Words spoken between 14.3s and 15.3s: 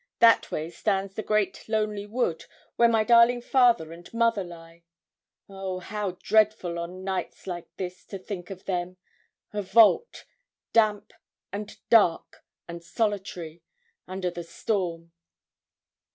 the storm.'